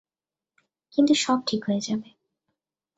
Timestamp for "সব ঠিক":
1.15-1.61